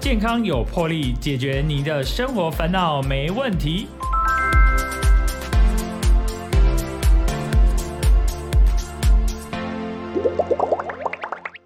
[0.00, 3.86] 健康有魄力，解决您的生活烦恼没问题。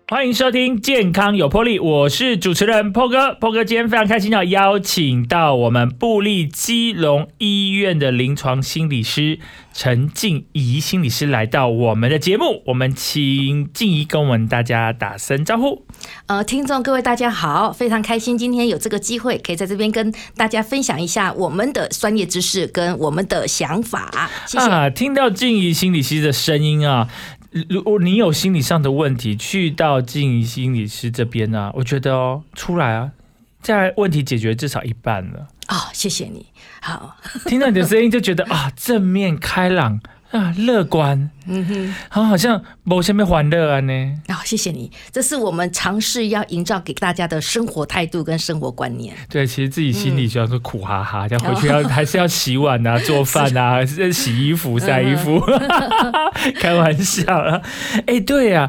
[0.07, 3.33] 欢迎收听《健康有魄力》，我是主持人 Po 哥。
[3.41, 9.39] Po 哥今天非常开心要邀请到我们布利基隆医院的临床心理师
[9.73, 12.63] 陈静怡心理师来到我们的节目。
[12.67, 15.87] 我们请静怡跟我们大家打声招呼。
[16.27, 24.31] 呃，听众各位大家好，非常开心今天有这个机会可以在这边跟大家分享一下我们的专业知识跟我们的想法。
[24.47, 24.67] 谢谢。
[24.67, 27.09] 啊，听到静怡心理师的声音啊。
[27.69, 33.13] 如果你有心理上的问题，去到静怡心理师这边呢，我觉得哦，出来啊，
[33.61, 35.47] 在问题解决至少一半了。
[35.69, 36.47] 哦，谢谢你。
[36.81, 40.01] 好， 听到你的声音就觉得啊，正面开朗。
[40.35, 43.93] 啊，乐观，嗯哼，好，好像某些没欢乐啊呢。
[44.27, 49.15] 啊，谢谢你，这是我们尝试要营造给大家的生活态度跟生活观念。
[49.29, 55.41] 对，其实自己心里虽然说苦哈哈，这样回去要还是要 洗碗啊、做饭啊、洗衣服、晒衣服，
[56.59, 57.63] 开玩笑啊。
[58.07, 58.69] 哎，对呀。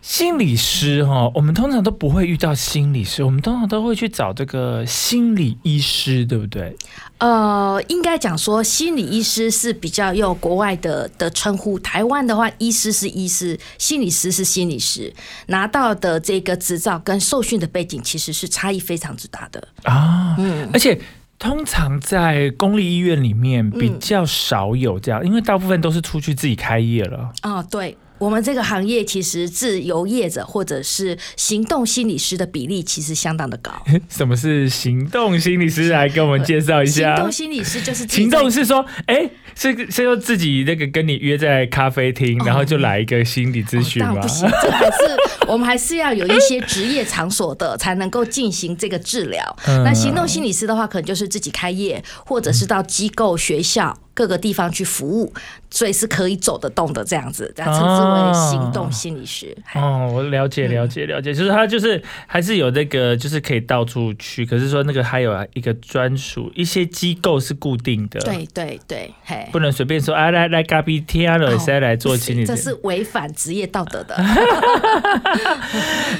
[0.00, 6.74] 心理师哈，我们通常都不会遇到心理师，我们通常都会去找这个心理医师，对不对？
[7.18, 15.12] 呃，应该讲说，心理医师是比较用国外的的称呼，台湾的话，医师是医师，心理师是心理师，
[15.46, 20.36] 拿到的这个执照跟受训的背景其实是差异非常之大的啊。
[20.38, 20.98] 嗯，而且
[21.38, 27.30] 通常在公立医院里面比较少有这样，因为大部分都是出去自己开业了。
[27.42, 27.96] 啊，对。
[28.18, 33.72] 我们这个行业其实自由业者或者是行动心理师的比例其实相当的高。
[34.08, 35.88] 什么是行动心理师？
[35.88, 37.14] 来跟我们介绍一下。
[37.14, 44.16] 行动心理师就是行动是说，哎，是是说自己那个跟你约在咖啡厅，然后就来一个心理咨询吗？
[44.20, 49.56] 不行，这还是我们还是要有一些职业场所的才能够进行这个治疗。
[49.66, 53.98] 那行动心理师的话，可能就是自己开业，或者是到机构、学校。
[54.18, 55.32] 各个地方去服务，
[55.70, 59.56] 所以是可以走得动的这样子，这样称之为行动心理学。
[59.76, 68.18] 哦，我了解了解了解，就是他就是还是有那个，就是可以到处去，可是说那个还有一个专属，一些机构是固定的。
[68.22, 74.16] 对对对，嘿，不能随便说啊，来来咖啡厅了，谁来做心理，这是违反职业道德的。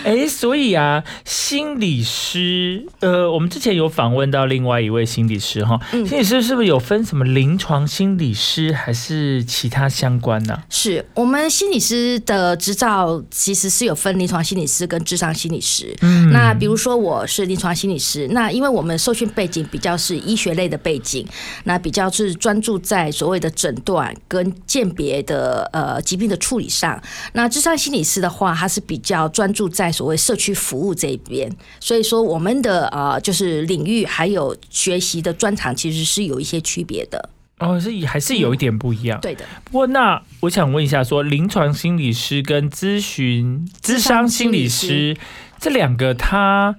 [0.04, 7.88] 哎，所以啊，心理师，呃，我们之前有访问到另外一位心理师哈，心理师是不是有分什么临床？
[7.88, 10.62] 心理师还是其他相关呢？
[10.69, 15.97] 是我们心理师的执照其实是有分临床心理师跟智商心理师。
[16.03, 21.26] 嗯，那比如说我是临床心理师，那因为我们受训背景比较是医学类的背景，
[21.65, 27.03] 那比较是专注在所谓的诊断跟鉴别的呃疾病的处理上。
[27.32, 31.50] 那智商心理师的话，他是比较专注在所谓社区服务这一边。
[31.81, 37.31] 所以说我们的呃就是领域还有学习的专长其实是有一些区别的。
[37.58, 39.20] 哦，是还是有一点不一样。
[39.20, 39.44] 对的。
[39.64, 45.16] 不过那我想问一下，说临床心理师跟咨询、咨商心理师
[45.58, 46.76] 这两个，他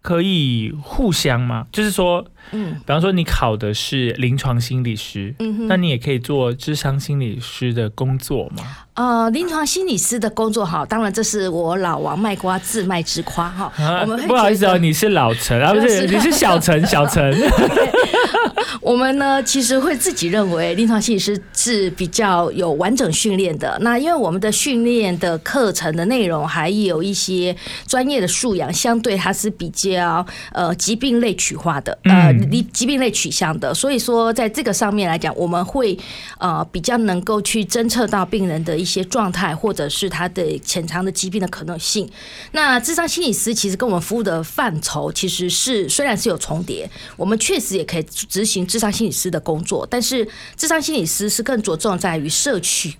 [0.00, 1.66] 可以互相吗？
[1.70, 8.64] 就是说，嗯，比方说你考的是临床心理师，嗯哼，那你也可以做智商心理师的工作吗？
[8.94, 13.70] 呃，临床心理师的工作好，当然这是我老王卖瓜自卖自夸哈。
[14.02, 17.34] 我们不好意思哦，你是老陈啊， 不是你是小陈，小陈。
[18.80, 23.76] 我们呢，其实会自己认为临床心理师是比较有完整训练的。
[23.82, 27.54] 那因为我们的训练的课程的内容，还有一些
[27.86, 33.72] 专业的素养，相对它是比较呃疾病类取化的，呃疾疾病类取向的。
[33.72, 35.98] 所以说，在这个上面来讲，我们会
[36.38, 42.08] 呃比较能够去侦测到病人的一些状态，或者是他的潜藏的疾病的可能性。
[42.52, 48.66] 那智商心理师其实跟我们服务的范畴其实是虽然是有重叠，我们确实也可以执行。
[48.66, 50.26] 智商心理师的工作，但是
[50.56, 52.94] 智商心理师是更着重在于社区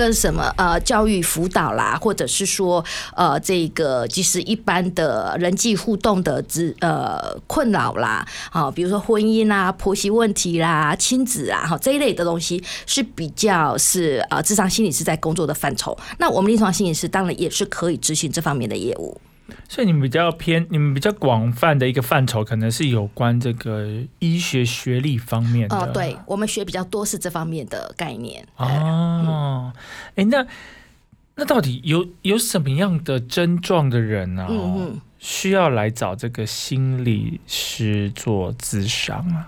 [0.00, 2.82] 跟什么呃教育辅导啦，或者是说
[3.14, 15.94] 呃这个就是一般的人际互动的之呃困扰啦，好，比如说婚姻啦、婆媳问题啦、亲子啊，哈这一类的东西是比较是呃智商心理师在工作的范畴。
[16.16, 19.20] 那我们临床心理师当然也是可以执行这方面的业务。
[19.68, 23.88] 所以你们比较偏，你们比较广泛的一个范畴，可能是有关这个
[24.18, 25.76] 医学学历方面的。
[25.76, 28.46] 哦，对，我们学比较多是这方面的概念。
[28.56, 29.72] 哦，
[30.16, 30.46] 哎，那
[31.36, 34.46] 那到底有有什么样的症状的人呢？
[35.18, 39.46] 需要来找这个心理师做咨商啊？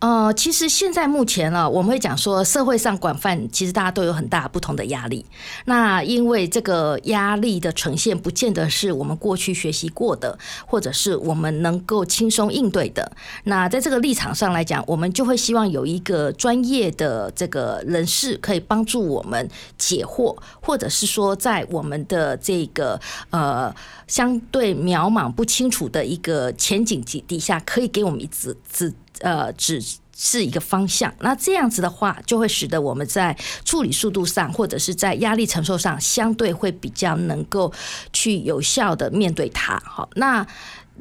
[0.00, 5.24] 呃，其实现在目前呢，我们会讲说，社会上广泛，其实大家都有很大不同的压力。
[5.64, 13.10] 那因为这个压力的呈现，不见得是我们过去学习过的，或者是我们能够轻松应对的。
[13.44, 23.00] 那在这个立场上来讲，我们就会希望有一个专业的这个人士可以帮助我们解惑，或者是说，在我们的这个
[23.30, 23.74] 呃
[24.06, 28.92] 相对渺茫不清楚的一个前景底底下，可以给我们一指指。
[29.20, 29.82] 呃，只
[30.16, 31.12] 是一个方向。
[31.20, 37.72] 那这样子的话，就会使得我们在处理速度上，或者是在压力承受上，相对会比较能够
[38.12, 39.82] 去有效的面对它。
[39.84, 40.46] 好，那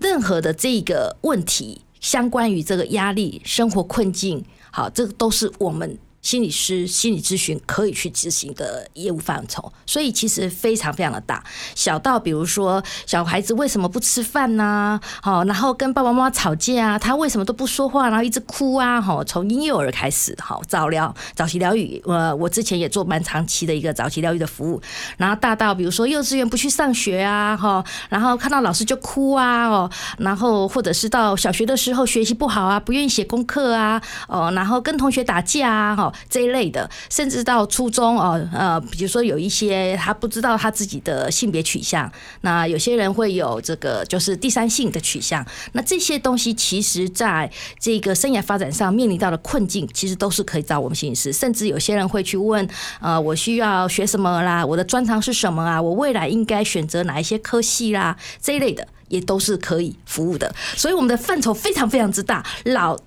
[0.01, 5.97] 任何的这个问题，相关于这个压力、生活困境，好，这个都是我们。
[6.23, 11.43] 心理师心理咨询可以去执行的业务范畴，所以其实非常非常的大。
[11.75, 14.99] 小到比如说小孩子为什么不吃饭呢？
[15.21, 19.01] 好，然后跟爸爸妈妈吵架啊，他为什么都不说话，然后一直哭啊？
[19.01, 24.81] 好，从婴幼儿开始，好早疗早期疗愈，呃，我之前也做蛮长期的一个早期疗愈的服务。
[25.17, 36.12] 然后大到比如说幼稚园不去上学啊，哈，然后看到老师就哭啊，哦，然后或者是到小学的时候学习不好啊，不愿意写功课啊，哦，然后跟同学打架啊，哈。
[36.29, 42.11] 这一类的，甚至到初中哦，呃，比如说有一些他不知道他自己的性别取向，
[42.41, 47.49] 那有些人会有这个就是第三性的取向，那这些东西其实在
[47.79, 52.67] 这个生涯发展上面临到的困境，其实都是可以找我们心理师，甚至有些人会去问，
[52.99, 54.65] 呃，我需要学什么啦？
[54.65, 55.81] 我的专长是什么啊？
[55.81, 58.15] 我未来应该选择哪一些科系啦？
[58.41, 62.97] 这一类的也都是可以服务的，所以我们的范畴非常非常之大，老。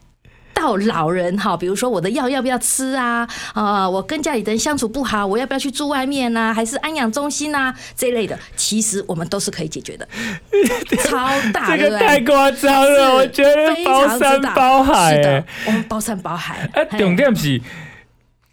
[0.56, 3.29] 到老人哈，比如说我的药要不要吃啊？
[3.53, 6.53] 啊，我跟家里人相处不好，我要不要去住外面呢？
[6.55, 8.37] 还是安养中心啊这一类的？
[8.56, 10.08] 其实我们都是可以解决的，
[11.05, 16.69] 超大，这个太夸张了，我觉得包山包海，是的，我们包山包海。
[16.73, 17.61] 哎，重点是。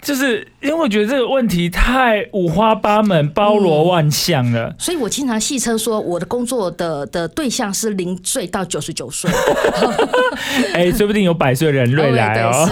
[0.03, 9.31] 就是因为我觉得这个问题太五花八门、包罗万象了，所以我经常戏称说，我的工作的的对象是零岁到九十九岁。
[10.75, 12.67] 哎，说不定有百岁人类来哦，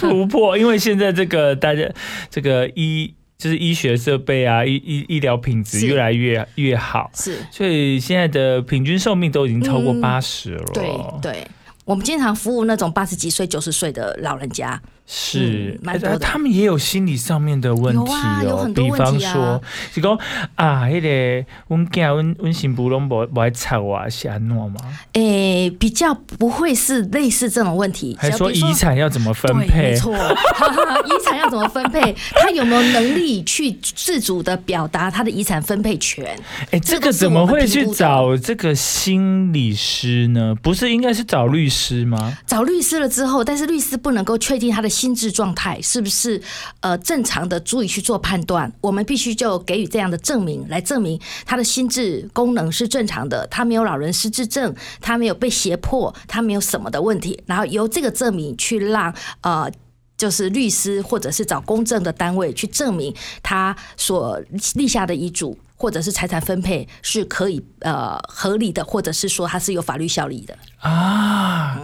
[0.00, 0.58] 突破。
[0.58, 1.88] 因为现在这个大家
[2.28, 10.64] 这个医就是医学设备啊，医医医疗品质越来越越好，是，所以现在的平均寿命都已经超过八十了。
[10.74, 10.90] 对
[11.22, 11.46] 对，
[11.84, 14.82] 我们经常服务那种八十几岁、九十岁的老人家。
[15.14, 15.78] 是，
[16.18, 18.12] 他们也有心理上面的问题
[18.46, 19.62] 哦，比方说，
[19.92, 20.18] 就讲
[20.54, 24.80] 啊，那个温家温温心不拢不不爱吵啊，是安诺吗？
[25.12, 29.90] 诶，比较不会是类似这种问题，还说遗产要怎么分配？
[29.90, 32.16] 没错， 遗产要怎么分配？
[32.40, 36.24] 他有没有能力去自主的表达他的遗产分配权？
[36.70, 40.54] 哎，这个怎么会去找这个心理师呢？
[40.62, 42.38] 不是应该是找律师吗？
[42.46, 44.88] 找律师了之后，但是律师不能够确定他的。
[45.02, 46.40] 心智状态是不是
[46.78, 48.72] 呃正常的，足以去做判断？
[48.80, 57.42] 我们必须就给予这样的证明，来证明他的心智功能是正常的，他没有老人失智症，他没有被胁迫，他没有什么的问题。
[57.46, 59.68] 然后由这个证明去让呃，
[60.16, 63.12] 就是律师或者是找公证的单位去证明
[63.42, 64.40] 他所
[64.74, 71.76] 立下的遗嘱或者是财产分配是可以呃合理的，或者是说它是有法律效力的啊。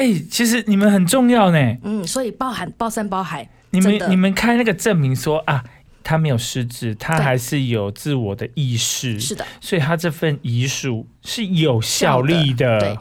[0.00, 1.76] 哎，其实你们很重要呢。
[1.82, 3.46] 嗯，所以包含包山包海。
[3.70, 5.62] 你们你们开那个证明说啊，
[6.02, 9.20] 他没有失智，他还是有自我的意识。
[9.20, 12.80] 是的，所以他这份遗书是有效力的。
[12.80, 12.98] 对，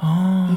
[0.00, 0.48] 哦。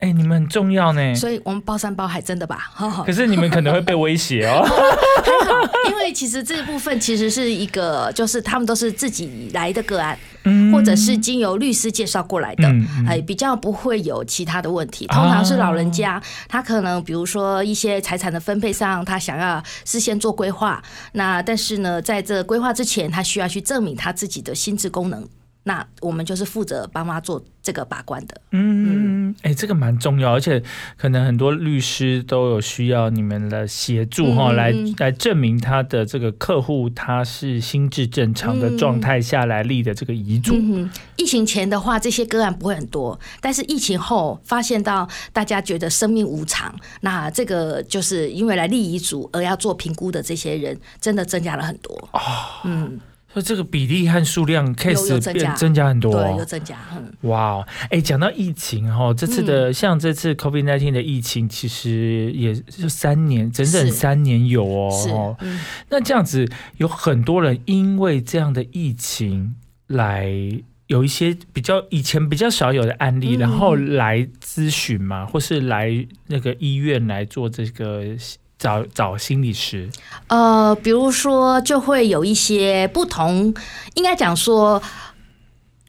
[0.00, 2.70] 哎，你们很重要呢，所以我们包山包海，真的吧？
[3.06, 4.62] 可是你们可能会被威胁哦。
[5.88, 10.18] 因为其实这部分其实是一个，就是他们都是自己来的个案，
[10.72, 12.68] 或者是经由律师介绍过来的，
[13.06, 15.06] 哎，比较不会有其他的问题。
[15.06, 20.82] 通常是老人家，他可能比如说一些财产的分配上，他想要事先做规划，
[21.12, 25.26] 那但是呢，在这规划之前，他需要去证明他自己的心智功能。
[25.64, 28.40] 那我们就是负责帮妈做这个把关的。
[28.52, 30.62] 嗯，哎，这个蛮重要，而且
[30.96, 40.54] 可能很多律师都有需要你们的协助哈，来来证明他的这个客户他是心智正常的状态下来立的这个遗嘱。
[41.16, 51.96] 疫情前的话，这些个案不会很多，但是疫情后发现到大家觉得生命无常，那这个就是因为来立遗嘱而要做评估的这些人，真的增加了很多。
[52.12, 52.20] 哦，
[52.64, 53.00] 嗯。
[53.34, 56.78] 说这个比例和数量 case 变增加很多，对，有增加。
[57.22, 65.36] 哇，哎，讲到疫情哈，这次的像这次 COVID nineteen 的疫情，其实也就三年，整整三年有哦。
[65.88, 69.56] 那这样子有很多人因为这样的疫情
[69.88, 70.30] 来
[70.86, 73.38] 有一些比较以前比较少有的案例，嗯。
[73.40, 78.04] 然后来咨询嘛，或是来那个医院来做这个
[78.64, 79.90] 找找心理师。
[80.28, 83.54] 呃，比如说就会有一些不同，
[83.92, 84.82] 应该讲说。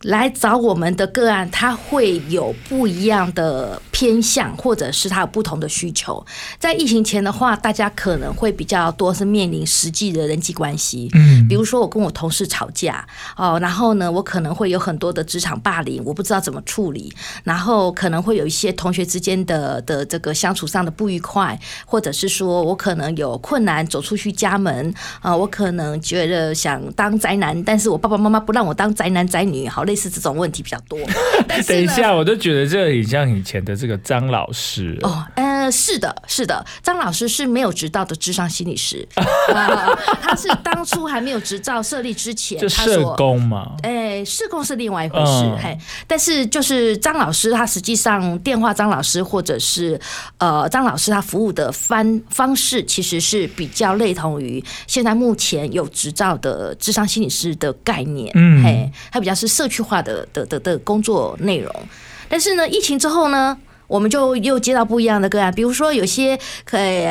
[0.05, 6.23] 来找我们的个案，他会有不一样的偏向，或者是他有不同的需求。
[6.59, 13.03] 在疫情前的话，大家可能会比较多是面临实际的人际关系，嗯比如说我跟我同事吵架
[13.35, 17.11] 哦，然后呢，我可能会有很多的职场霸凌，我不知道怎么处理，
[17.43, 30.99] 然后可能会有一些同学之间的的这个相处上的不愉快，或者是说我可能有困难走出去家门啊、我可能觉得想当宅男，但是我爸爸妈妈不让我当宅男宅女，好类似这种问题比较多。
[31.47, 34.99] 但是等一下，我都觉得这个很像以前的这个张老师。
[35.03, 35.25] 哦，
[35.65, 39.07] 呃，是的，是的，张老师是没有执照的智商心理师，
[39.51, 39.89] 啊
[40.21, 45.57] 他是当初还没有执照设立之前，就社工嘛，哎，社工是另外一回事，嗯。
[45.57, 49.99] 嘿，但是就是张老师，他实际上电话张老师或者是
[50.37, 58.63] 呃张老师，他服务的方方式其实是比较类同于现在目前有执照的智商心理师的概念，嗯。
[58.63, 61.73] 嘿，他比较是社区化的的的的工作内容。
[62.29, 63.57] 但是呢，疫情之后呢，
[63.87, 67.05] 我们就又接到不一样的个案，比如说有些可以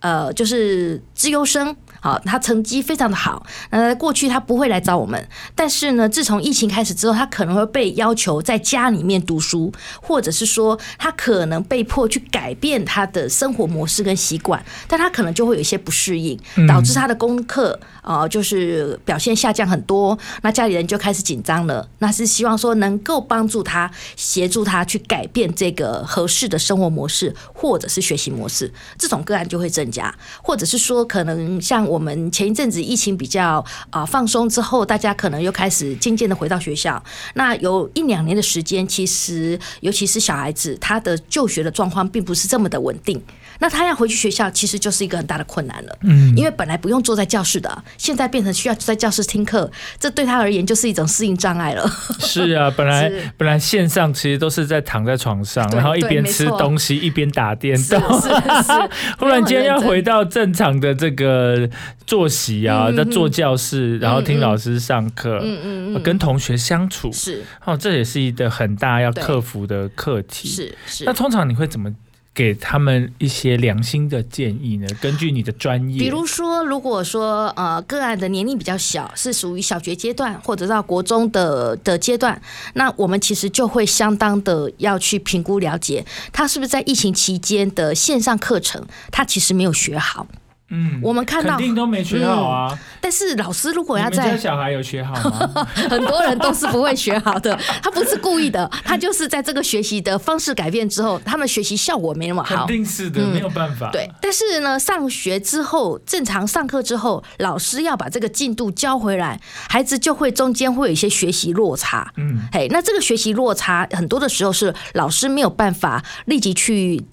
[0.00, 1.74] 呃，就是资优生。
[2.04, 37.02] 好，他成绩非常的好，呃，过去他不会来找我们，但是呢，自从疫情开始之后，他可能会被要求在家里面读书，或者是说他可能被迫去改变他的生活模式跟习惯，但他可能就会有一些不适应，导致他的功课呃就是表现下降很多，那家里人就开始紧张了，那是希望说能够帮助他，协助他去改变这个合适的生活模式或者是学习模式，这种个案就会增加，或者是说可能像我们前一阵子疫情比较啊、呃放松之后，大家可能又开始渐渐的回到学校，
[37.34, 43.20] 那有一两年的时间，其实尤其是小孩子，他的就学的状况并不是这么的稳定。
[43.60, 45.96] 那他要回去学校，其实就是一个很大的困难了。
[46.02, 51.88] 嗯，因为本来不用坐在教室的，现在变成需要在教室听课，这对他而言就是一种适应障碍了。
[52.18, 58.00] 是啊，本来 本来线上其实都是在躺在床上，然后一边吃东西一边打电动。
[58.20, 61.68] 是是， 忽然间要回到正常的这个
[62.06, 70.48] 作息啊，在坐教室，然后听老师上课，嗯嗯嗯，跟同学相处，是哦，这也是一个很大要克服的课题。
[70.48, 71.12] 是是那。
[71.12, 71.90] 通常你会怎么
[72.34, 74.86] 给他们一些良心的建议呢？
[75.00, 82.38] 根据你的专业，比如说，如果说呃个案的年龄比较小，是属于小学阶段或者到国中的的阶段，
[82.74, 90.26] 那我们其实就会相当的要去评估了解，他是不是在疫情期间的线上课程，他其实没有学好。
[90.70, 92.78] 嗯，我们看到，肯定都没学好啊。
[93.00, 95.66] 但是老师如果要在小孩有学好吗？
[95.90, 102.66] 很多人都是不会学好的，他不是故意的，他就是在这个学习的方式改变之后，他们学习效果没那么好肯好。
[102.66, 103.90] 定是的，没有办法。
[103.92, 112.10] 对，但是呢，上学之后，正常上课之后，老师要把这个进度交回来，孩子就会中间会有一些学习落差。
[112.16, 117.04] 嗯，嘿，那这个学习落差很多的时候是老师没有办法立即去。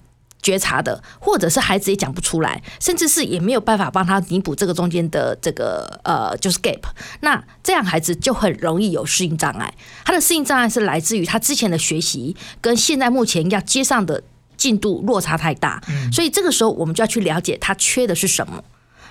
[0.42, 6.82] 觉察的，或者是孩子也讲不出来，甚至是也没有办法帮他弥补这个中间的这个呃，就是 gap。
[7.20, 9.72] 那这样孩子就很容易有适应障碍。
[10.04, 14.22] 他的适应障碍是来自于他之前的学习跟现在目前要接上的
[14.56, 15.80] 进度落差太大，
[16.12, 18.62] 所以这个时候我们就要去了解他缺的是什么。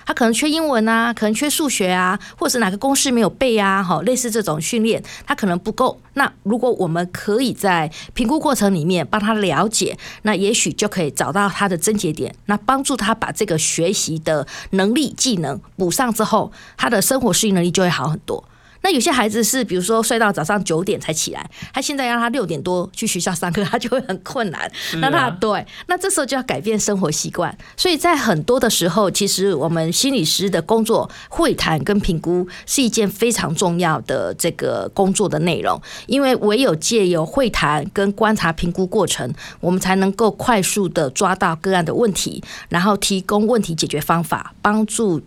[0.06, 6.00] 他可能缺英文啊，可能缺数学啊，或者是哪个公式没有背啊，哈，类似这种训练，他可能不够。
[6.14, 18.44] 那如果我们可以在评估过程里面帮他了解，那也许就可以找到他的症结点，那帮助他把这个学习的能力、技能补上之后，他的生活适应能力就会好很多。
[18.82, 24.70] 那有些孩子是，比如说睡到早上九点才起来，他现在让他六点多去学校上课，他就会很困难。
[24.96, 27.56] 那他对，那这时候就要改变生活习惯。
[27.76, 45.22] 所以在很多的时候，其实我们心理师的工作会谈跟评估是一件非常重要的这个工作的内容，因为唯有借由会谈跟观察评估过程，我们才能够快速的抓到个案的问题，然后提供问题解决方法，帮助。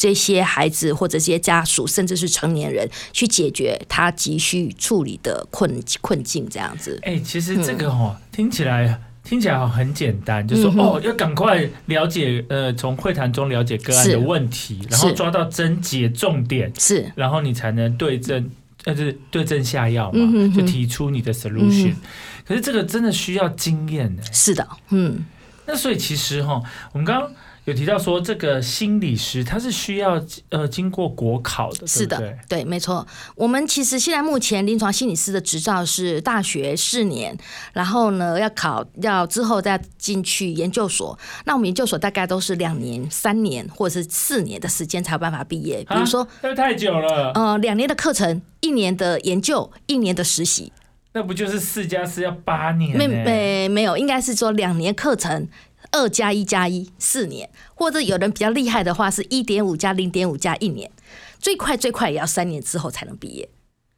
[0.00, 6.98] 这些孩子或者这些家属，甚至是成年人，去解决他急需处理的困困境，这样子。
[7.02, 17.12] 哎、其实这个哦，听起来听起来好很简单，就说、嗯哦，要赶快了解，呃，从会谈中了解个案的问题，然后抓到症结重点，是。
[17.14, 18.50] 然后你才能对症，
[18.84, 20.54] 呃，就是对症下药嘛，嗯哼哼。
[20.54, 21.90] 就提出你的 solution。
[21.90, 21.96] 嗯
[22.42, 24.22] 可是这个真的需要经验呢。
[24.32, 25.24] 是的，嗯，
[25.66, 27.30] 那所以其实哈，我们刚刚
[27.70, 33.06] 有提到说，这个心理师他是需要呃经过国考的，是的，对对，没错。
[33.34, 37.36] 我们其实现在目前临床心理师的执照是大学四年，
[37.72, 41.18] 然后呢要考，要之后再进去研究所。
[41.44, 45.84] 那我们研究所大概都是两年、三年或者是四年的时间才有办法毕业。
[45.88, 47.32] 比如说，那太久了。
[47.34, 50.72] 呃，两年的课程，一年的研究，一年的实习。
[51.12, 52.96] 那不就是四加四要八年？
[52.96, 55.48] 没没没有，应该是说两年课程，
[55.92, 60.90] 二加一加一四年，或者有人比较厉害的话，是一点五加零点五加一年，
[61.38, 63.48] 最快最快也要三年之后才能毕业。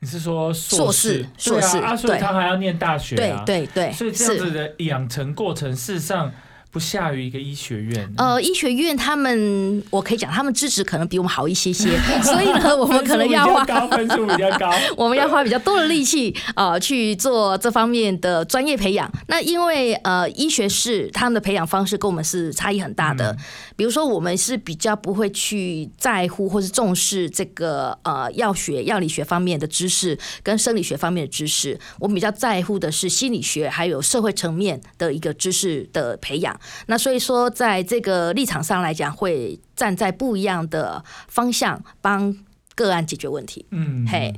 [0.01, 1.27] 你是说硕士？
[1.37, 3.45] 硕士啊，所以他还要念大学啊？
[3.47, 6.33] 对对对，所以这样子的养成过程，事实上。
[6.73, 8.11] 不下于一个医学院。
[8.17, 19.11] 呃，医学院他们，我可以讲，他们资质可能比我们好一些些， 所以呢，我们可能要花分数比较高， 我们要花比较多的力气啊去做这方面的专业培养。
[19.29, 23.37] 那因为呃，医学士他们的培养方式跟我们是差异很大的。
[23.77, 36.59] 比如说，我们是比较不会去在乎或是重视这个呃药学、药理学方面的知识跟生理学方面的知识，我们比较在乎的是心理学还有社会层面的一个知识的培养。
[36.87, 42.37] 那所以说，在这个立场上来讲，会站在不一样的方向帮
[42.75, 43.67] 个案解决问题。
[43.71, 44.35] 嗯，嘿，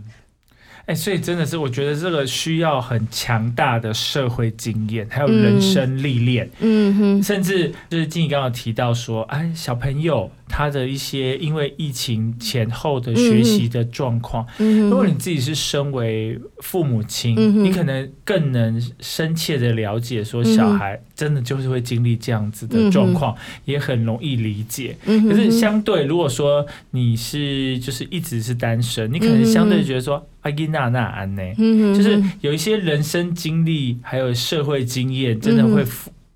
[0.87, 6.51] 哎，所以真的是，我觉得这个需要很强大的社会经验，还有人生历练。
[6.61, 10.31] 嗯哼，甚至就是静怡刚刚提到说，哎，小朋友。
[10.57, 17.35] 他的一些因为疫情前后的学习的状况，如果你自己是身为父母亲，
[17.65, 23.35] 你可能更能深切的了解，说小孩真的就是会经历这样子的状况，
[23.65, 24.97] 也很容易理解。
[25.05, 31.43] 可是相对，如果说你是就是一直是单身，你可能相对觉得说阿伊娜娜安呢，
[31.93, 35.85] 就是有一些人生经历还有社会经验，真的会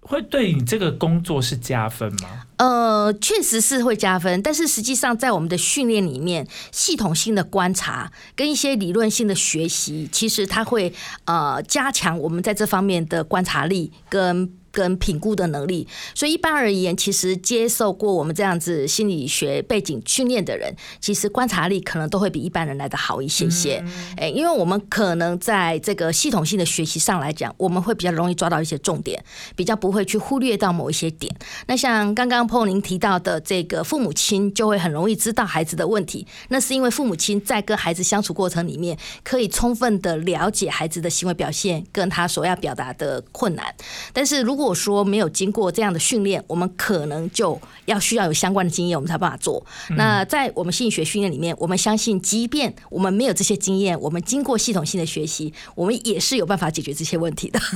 [0.00, 2.42] 会对你这个工作是加分吗？
[2.58, 10.92] 呃，确实是会加分，但是实际上在我们的训练里面，系统性的观察跟一些理论性的学习，其实它会
[11.24, 14.52] 呃加强我们在这方面的观察力跟。
[14.78, 23.82] 跟评估的能力，所以一般而言，其实接受过我们这样子心理学背景训练的人，其实观察力可能都会比一般人来的好一些些。
[24.16, 29.20] 哎，因为我们可能在这个系统性的学习上来讲，我们会比较容易抓到一些重点，
[29.56, 31.34] 比较不会去忽略到某一些点。
[31.66, 43.74] 那像刚刚 Paul 您提到的这个父母亲，就会很容易知道孩子的问题，那是因为父母亲在跟孩子相处过程里面，可以充分的了解孩子的行为表现跟他所要表达的困难。
[44.12, 49.64] 但是如如果说没有经过这样的训练，我们可能就要需要有相关的经验，我们才办法做。
[49.96, 57.58] 那在我们心理学训练里面，我们相信，即便我们没有这些经验，我们经过系统性的学习，我们也是有办法解决这些问题的。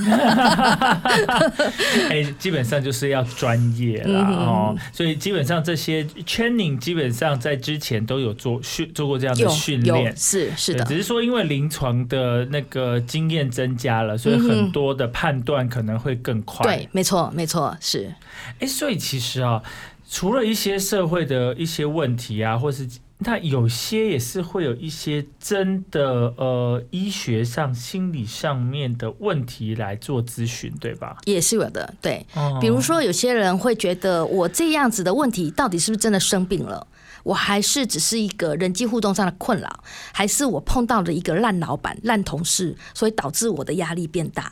[2.11, 4.77] 哎，基本上就是要专业啦哦。
[4.91, 10.85] 所以基本上这些 training 基本上在之前都有做训做过这样的训练，是是的。
[10.85, 16.63] 只是说因为临床的那个经验增加了，所以很多的判断可能会更快。
[16.63, 18.13] 对，没错，没错，是。
[18.59, 19.63] 哎，所以其实啊，
[20.09, 22.87] 除了一些社会的一些问题啊，或是
[23.19, 31.17] 那有些也是会有一些真的呃医学上、心理上面的问题来做咨询，对吧？
[31.25, 32.25] 也是有的，对。
[32.59, 36.85] 比如说，有些人会觉得我这样子的问题，到底是不是真的生病了？
[37.23, 44.51] 我还是只是一个人际互动上的困扰，还是我碰到了一个烂老板、烂同事，所以导致我的压力变大？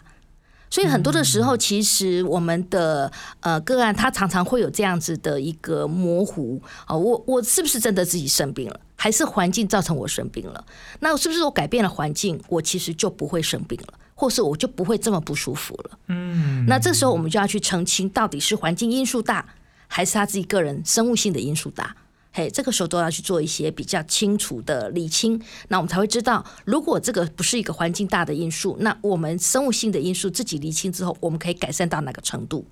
[0.72, 10.66] 所以很多的时候，其实我们的呃个案，他常常会有这样子的一个模糊啊，我我是不是真的自己生病了，还是环境造成我生病了？
[11.02, 16.00] 那是不是我改变了环境，我其实就不会生病了，或是我就不会这么不舒服了？
[16.08, 19.46] 嗯，那这时候我们就要去澄清，到底是环境因素大，
[19.88, 21.94] 还是他自己个人生物性的因素大？
[22.34, 32.66] 嘿，这个时候都要去做一些比较清楚的理清，那我们才会知道，如果这个不是一个环境大的因素，那我们生物性的因素自己理清之后，我们可以改善到哪个程度？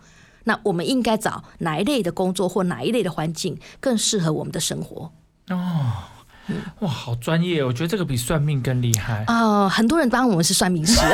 [0.45, 5.11] 那我们应该找哪一类的工作或哪一类的环境更适合我们的生活？
[5.49, 5.91] 哦，
[6.79, 7.61] 哇，好专业！
[7.63, 9.67] 我觉得这个比算命更厉害啊！
[9.67, 10.97] 很多人当我们是算命师。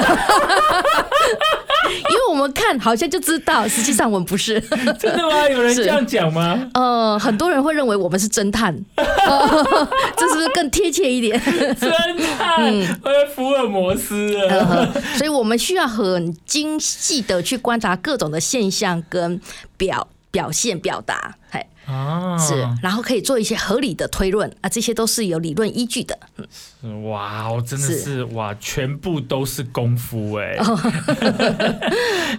[2.10, 4.60] 因为我们看好像就知道，实际上我们不是。
[5.00, 5.50] 真的吗？
[5.50, 6.68] 有人这样讲吗？
[6.74, 11.40] 呃，很多人会认为我们是侦探，这是不是更贴切一点？
[11.40, 11.90] 侦
[12.38, 12.64] 探，
[13.04, 14.92] 我要福尔摩斯了。
[15.16, 19.40] 所以我们需要很精细的去观察各种的现象跟
[19.78, 20.08] 表。
[20.36, 26.20] 表现表达，嘿，啊，是，然后可以做一些合理的推论啊，这些都是有理论依据的。
[26.84, 30.58] 嗯，哇，我真的是哇，全部都是功夫哎！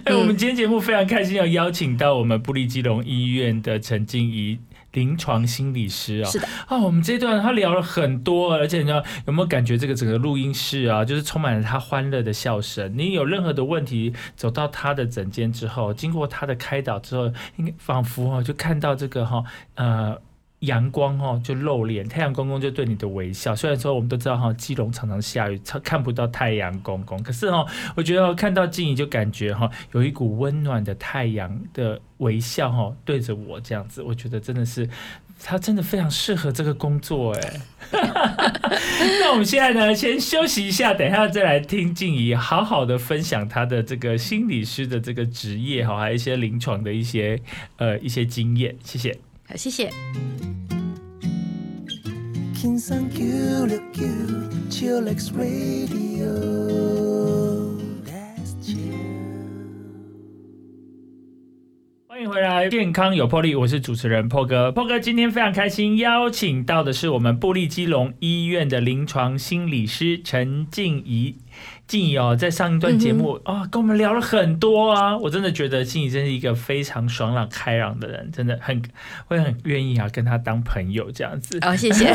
[0.05, 4.59] 哎， 我们今天节目非常开心，要邀请到我们布利基隆医院的陈静怡。
[4.97, 12.97] 临床心理师啊，是的啊，我们这段他聊了很多，而且你知道有没有感觉这个整个录音室啊，就是充满了他欢乐的笑声。
[12.97, 19.43] 你有任何的问题，走到他的诊间之后，经过他的开导之后，应该仿佛哦，就看到这个哈
[19.75, 20.19] 呃。
[20.61, 23.55] 阳光哦，就露脸，太阳公公就对你的微笑。
[23.55, 34.89] 虽然说我们都知道哈，基隆常常下雨，看不到太阳公公，可是哦，我觉得看到静怡就感觉哈，有一股温暖的太阳的微笑哈，对着我这样子，我觉得真的是
[35.43, 37.61] 他真的非常适合这个工作哎。
[39.21, 47.39] 那我们现在呢，先休息一下，等一下再来听静怡好好的分享她的这个心理师的这个职业哈，还有一些临床的一些
[47.77, 48.75] 呃一些经验。
[48.83, 49.19] 谢谢。
[49.49, 49.89] 好，谢谢。
[62.07, 64.69] 欢迎回来，健康有魄力，我是主持人破哥。
[64.73, 71.37] 破哥今天非常开心，邀请到的是我们布利基隆医院的临床心理师陈静怡。
[71.87, 78.81] 静怡哦，在上一段节目啊，跟我们聊了很多啊，我真的觉得静怡真是一个非常爽朗开朗的人，真的很
[79.27, 81.57] 会很愿意啊跟他当朋友这样子。
[81.61, 82.09] 哦，谢谢，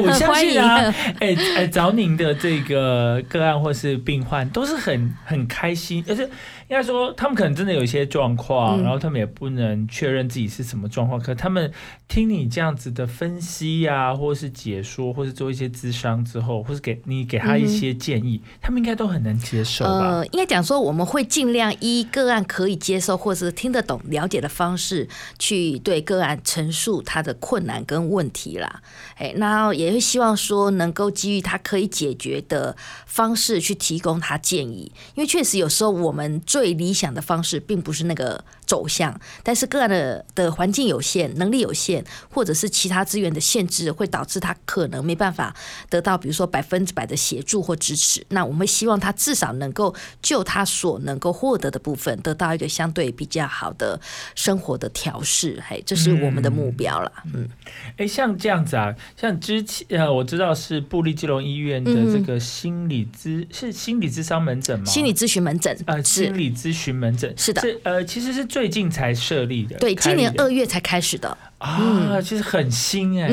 [0.00, 6.28] 我相信啊，哎哎，找您的这个个案或是病患都是很很开心，而且
[6.70, 11.70] 应该说他们可能真的有一些状况，然后他们也不能确认自己是什么状况，可他们
[12.06, 18.20] 听你这样子的分析呀，或是解说，或是做一些咨商之后，或是给你给他一些建。
[18.20, 19.90] 议他们应该都很能接受吧？
[19.90, 28.82] 呃，应该讲说，我们会尽量依个案可以接受或是听得懂、了解的方式，去对个案陈述他的困难跟问题啦。
[29.16, 34.92] 哎，那也会希望说，能够基于他可以解决的方式去提供他建议。
[35.14, 45.52] 因为确实有时候我们最最理想的方式并不是那个走向，但是个案的的环境有限、能力有限，或者是其他资源的限制，会导致他可能没办法
[45.88, 48.24] 得到，比如说百分之百的协助或支持。
[48.28, 54.00] 那我们希望他至少能够就他所能够获得的部分，得到一个相对比较好的
[54.36, 57.10] 生活的调试，嘿，这是我们的目标了。
[57.34, 57.48] 嗯，
[57.96, 64.86] 哎，像这样子啊，像之前呃，我知道是布利基隆医院的这个心理咨是心理咨商门诊吗？
[64.86, 71.36] 心理咨询门诊呃，心理咨询门诊是的，呃，其实是最近才设立的，对，今年二月才开始的。
[71.60, 73.28] 啊，其实很新哎，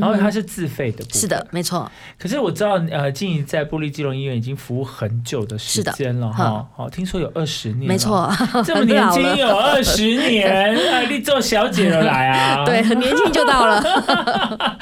[0.00, 1.90] 然后它是自费的，是的，没错。
[2.18, 8.32] 可是我知道，呃，静怡在布利基隆医院已经服务很久的时间了哈，好，听说有二十年，没错，
[8.64, 12.64] 这么年轻有二十年，啊，你做小姐了来啊？
[12.66, 13.80] 对，很年轻就到了，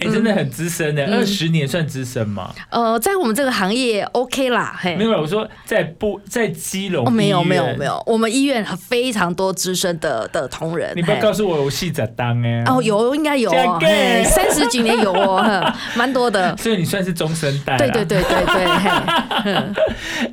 [0.00, 2.50] 哎，真的很资深的，二十年算资深吗？
[2.70, 12.10] 呃，在我们这个行业 OK 啦，嘿，没有，我说在布在基隆，没有，没有，没有，我们医院非常多资深的的同仁，你不要告诉我我细仔。
[12.66, 13.78] 哦，有应该有哦，
[14.24, 16.56] 三十几年有哦，蛮多的。
[16.58, 17.76] 所以你算是中生代。
[17.76, 18.64] 对对对对对。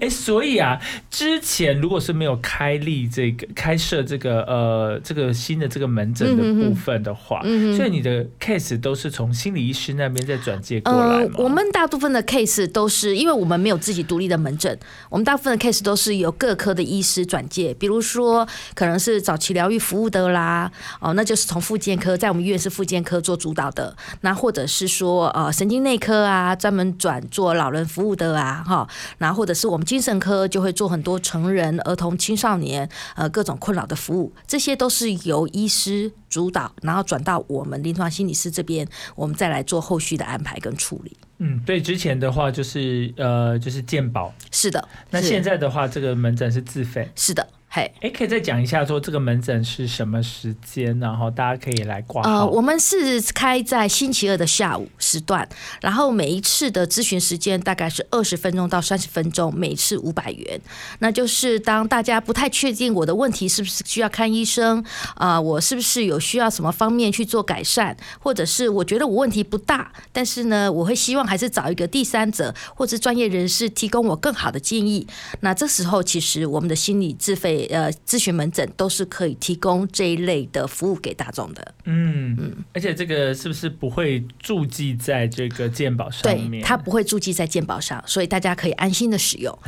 [0.02, 7.41] 哎， 所以啊，之前如果是没有开立这个开设这个呃这个新的这个门诊的部分的话，
[7.75, 11.32] 所以你的 case 都是从心理医师那边再转接过来吗？
[11.38, 14.78] 我们大部分的 case 都是因为我们没有自己独立的门诊，
[15.10, 28.88] 我们大部分的 case 都是由各科的医师转介，比如说可能是早期疗愈服务的啦，哦，那就是从附健科在我们医院是妇健科做主导的，那或者是说呃神经内科啊，专门转做老人服务的啊，哈，
[29.20, 41.15] 那或者是我们精神科就会做很多成人、儿童、青少年呃各种困扰的服务，这些都是由医师主导，然后转到我们临床心理师这边，我们再来做后续的安排跟处理。
[41.39, 47.48] 嗯，对，之前的话就是呃就是健保，是的，那现在的话这个门诊是自费，是的。
[47.72, 55.48] 嘿，哎，可以再讲一下说这个门诊是什么时间，然后大家可以来挂呃，我们是开在星期二的下午时段，
[55.80, 60.60] 然后每一次的咨询时间大概是二十分钟到三十分钟，每次五百元。
[60.98, 75.06] 那就是当大家不太确定我的问题是不是需要看医生啊，我是不是有需要什么方面去做改善，或者是我觉得我问题不大，但是呢，我会希望还是找一个第三者或者专业人士提供我更好的建议。
[75.42, 77.59] 那这时候其实我们的心理自费。
[77.60, 81.74] 会呃咨询门诊都是可以提供这一类的服务给大众的。
[81.86, 86.62] 嗯嗯，而且这个是不是不会注记在这个鉴宝上面？
[86.62, 89.58] 对，它不会注记在鉴宝上，所以大家可以安心的使用。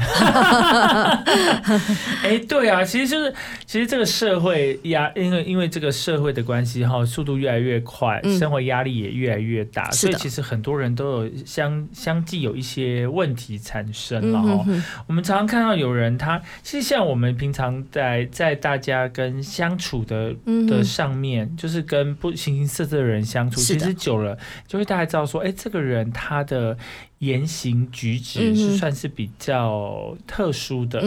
[2.23, 3.33] 哎，对啊，其实就是
[3.65, 14.65] 其实这个社会压，因为因为这个社会的关系哈，速度越来越快，生活压力也越来越大，所以其实很多人都有相相继有一些问题产生了哈。
[15.07, 20.35] 我们常常看到有人他，其实像我们平常在在大家跟相处的
[20.67, 26.77] 的上面，就是跟不形形色色的人相处，其实久了就会大家知道说，哎，这个人他的。
[27.21, 30.99] 言行举止是算是比较特殊的，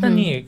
[0.00, 0.44] 那你也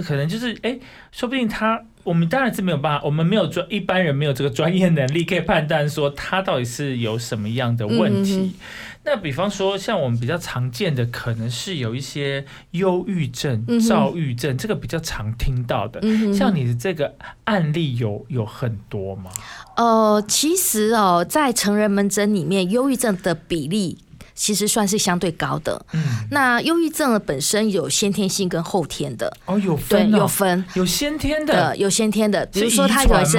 [0.00, 0.78] 可能就是哎，
[1.10, 8.54] 说不定他我们当然是没有办法，我们没有专一般人没有这个专业能力可以判断说他到底是有什么样的问题。
[9.04, 16.00] 那比方说，像我们比较常见的，可能是有一些忧郁症、躁郁症，这个比较常听到的。
[16.32, 17.14] 像你的这个
[17.44, 19.30] 案例有有很多吗？
[19.76, 23.98] 呃，其实哦，在成人门诊里面，忧郁症的比例。
[24.34, 25.84] 其实算是相对高的。
[25.92, 29.32] 嗯，那忧郁症本身有先天性跟后天的。
[29.46, 32.44] 哦，有分，有分，有先天的，有先天的。
[32.46, 33.38] 比如说，它有一些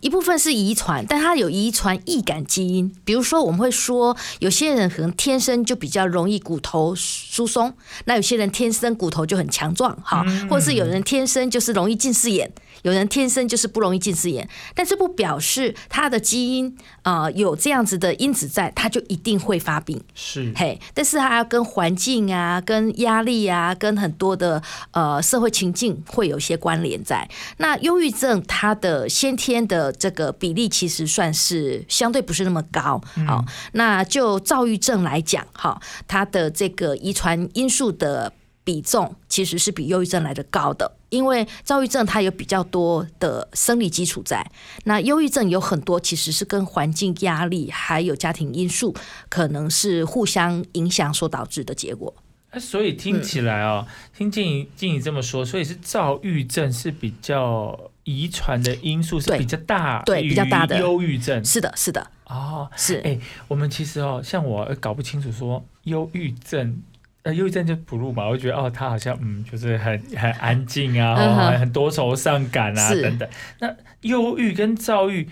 [0.00, 2.92] 一部分是遗传，但它有遗传易感基因。
[3.04, 7.72] 比如说，我们会说有些人可能天生就比较容易骨头疏松，
[8.04, 12.50] 那有些人天生骨头就很强壮，哈，或者是有人天生就是容易近视眼。
[12.84, 19.98] 有人天生就是不容易近视眼，但这不表示他的基因啊有这样子的因子在，他就一定会发病。
[20.14, 27.26] 是，嘿，但是他要跟环境啊、跟压力啊、跟很多的呃社会情境会有一些关联在。
[27.56, 33.00] 那忧郁症它的先天的这个比例其实算是相对不是那么高。
[33.26, 33.42] 好，
[33.72, 38.34] 那就躁郁症来讲，哈，它的这个遗传因素的。
[38.66, 44.44] 比重其实是比忧郁症来的高的，因为躁郁症它有比较多的生理基础在，
[44.82, 48.92] 那忧郁症有很多其实是跟环境压力还有家庭因素
[49.28, 52.12] 可能是互相影响所导致的结果。
[52.52, 66.82] 那所以听起来哦，听静怡静怡这么说，所以是躁郁症是比较遗传的因素是比较大，对比较大的忧郁症是的，是的哦，是哎，我们其实哦，像我搞不清楚说忧郁症。
[67.24, 73.28] 呃，忧郁症就不入嘛，我觉得哦，他好像嗯，就是很很安静啊，很多愁善感啊等等。
[73.58, 75.28] 那忧郁跟躁郁。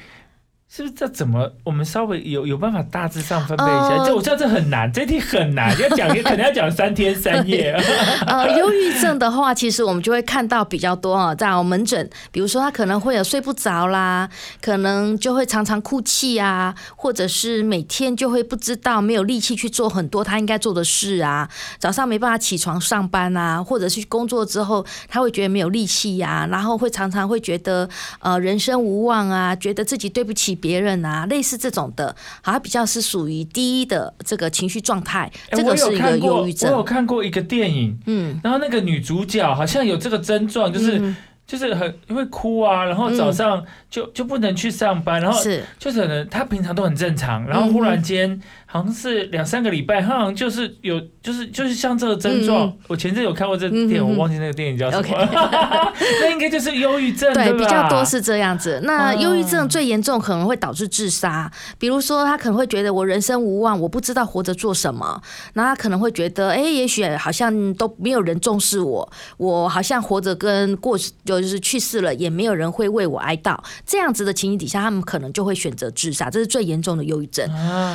[0.75, 1.53] 是不是这怎么？
[1.65, 4.07] 我们稍微有有办法大致上分配一下？
[4.07, 7.79] 这我知道这很难，这题很难， 要讲可能要讲三天三夜。
[8.27, 14.27] 呃，忧郁症的话，其实我们就会看到比较多啊，在我门诊，比如说他可能会有睡不着啦，
[14.63, 21.47] 可能就会常常哭泣啊，或者是每天就会不知道没有力气去做很多他应该做的事啊，
[21.79, 27.87] 早上没办法起床上班啊，或者是工作之后他会觉得没有力气呀，然后会常常会觉得
[28.21, 30.59] 呃人生无望啊，觉得自己对不起。
[30.63, 35.31] 别人啊，类似这种的，好像比较是属于低的这个情绪状态。
[35.51, 36.71] 这个是一个忧郁症。
[36.71, 41.15] 我有看过一个电影，嗯，然后那个女主角好像有这个症状，就是
[41.47, 48.41] 就是很会哭啊，然后早上就就不能去上班，然后是就可能他平常都很正常，然后忽然间。
[48.73, 52.73] 好像是两三个礼拜，他好像就是有，就是就是像这个症状。
[52.89, 55.29] 我前阵有看过这电影，我忘记那个电影叫什么。
[56.23, 58.81] 那应该就是忧郁症，对，比较多是这样子。
[58.85, 61.53] 那忧郁症最严重，可能会导致自杀。
[61.79, 65.21] 比如说，他可能会觉得我人生无望，我不知道活着做什么。
[65.53, 70.99] 那他可能会觉得，哎，也许好像都没有人重视我，我好像活着跟过
[71.39, 73.59] 就是去世了，也没有人会为我哀悼。
[73.85, 76.31] 这样子的情形底下，他们可能就会选择自杀。
[76.31, 77.47] 这是最严重的忧郁症。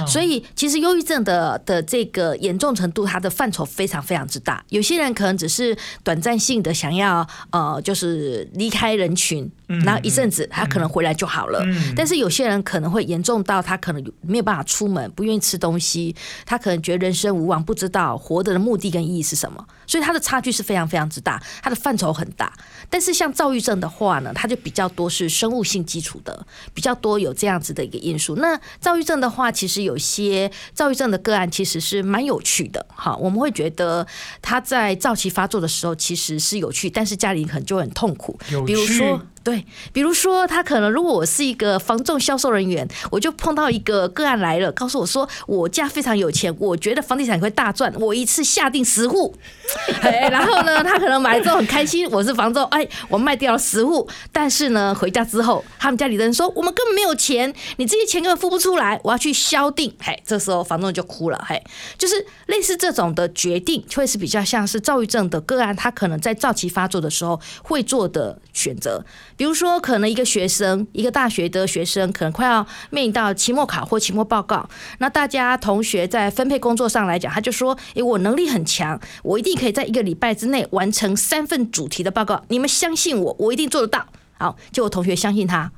[0.05, 4.61] 所以其其实忧郁症的的这个严重程度，它的范畴非常非常之大。
[4.67, 5.73] 有些人可能只是
[6.03, 11.63] 短暂性的想要呃，就是离开人群，然后一阵子他可能回来就好了。
[11.95, 19.65] 但是有些人可能会严重到他可能没有办法出门，不愿意吃东西，他可能觉得人生无望，不知道活着的目的跟意义是什么。
[19.85, 22.51] 所以他的差距是非常非常之大，他的范畴很大。
[22.89, 28.35] 但是像躁郁症的话呢，它就比较多是生物性基础的，比较多有这样子的一个因素。
[28.35, 30.51] 那躁郁症的话，其实有些。
[30.73, 34.05] 躁郁症的个案其实是蛮有趣的，哈，我们会觉得
[34.41, 38.37] 他在躁期发作的时候其实是有趣，但是家里可能就很痛苦。
[38.65, 39.19] 比如说。
[39.47, 49.33] 对，比如说他可能如果我是一个房仲销售人员，我就碰到一个个案来了，告诉我说我家非常有钱，我觉得房地产会大赚，我一次下定十户，
[50.03, 61.63] 哎，然后呢，他可能买了之后很开心，我是房仲，哎，我卖掉了十户，但是呢，回家之后，他们家里的人说我们根本没有钱，你这些钱根本付不出来，我要去销定，嘿，这时候房仲就哭了，嘿，
[61.97, 62.15] 就是
[62.47, 69.05] 类似这种的决定，会是比较像是躁郁症的个案，他可能在早期发作的时候会做的选择。
[69.37, 84.07] 比如说，可能一个学生，一个大学的学生，可能快要面临到期末考或期末报告，那大家同学在分配工作上来讲，他就说：“诶，我能力很强，我一定可以在一个礼拜之内完成三份主题的报告，你们相信我，我一定做得到。”
[84.39, 85.71] 好，就我同学相信他，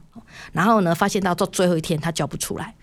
[0.54, 2.76] 然后呢，发现到做最后一天他交不出来。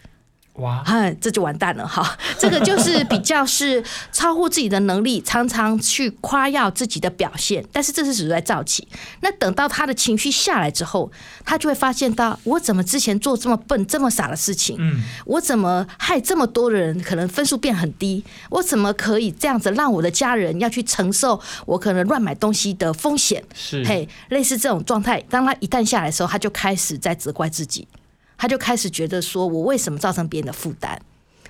[0.57, 0.83] 哇，
[1.21, 2.16] 这就完蛋了哈！
[2.38, 8.88] 这个就是比较是超乎自己的能力，常常去夸耀自己的表现，但是这是属于在造起。
[9.21, 11.11] 那等到他的情绪下来之后，
[11.45, 14.77] 他就会发现到我怎么之前做这么笨、这么傻的事情？
[14.79, 18.25] 嗯，我怎么害这么多的人可能分数变很低？
[18.49, 23.45] 我怎么可以这样子让我的家人要去承受我可能乱买东西的风险？
[23.55, 27.87] 是，嘿，类似这种状态，当他一旦下来的时候，他就开始在责怪自己。
[28.38, 30.99] 他就开始觉得说：“我为什么造成别人的负担？